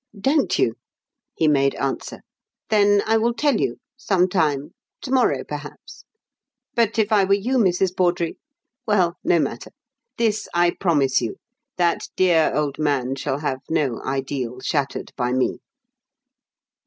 "Don't 0.19 0.57
you?" 0.57 0.77
he 1.35 1.47
made 1.47 1.75
answer. 1.75 2.21
"Then 2.71 3.03
I 3.05 3.17
will 3.17 3.35
tell 3.35 3.59
you 3.61 3.77
some 3.95 4.27
time 4.27 4.73
to 5.03 5.11
morrow, 5.11 5.43
perhaps. 5.43 6.05
But 6.73 6.97
if 6.97 7.11
I 7.11 7.23
were 7.23 7.35
you, 7.35 7.59
Mrs. 7.59 7.95
Bawdrey 7.95 8.37
well, 8.87 9.17
no 9.23 9.37
matter. 9.37 9.69
This 10.17 10.47
I 10.55 10.71
promise 10.71 11.21
you: 11.21 11.35
that 11.77 12.07
dear 12.15 12.51
old 12.55 12.79
man 12.79 13.13
shall 13.13 13.41
have 13.41 13.59
no 13.69 14.01
ideal 14.03 14.59
shattered 14.63 15.11
by 15.15 15.33
me." 15.33 15.59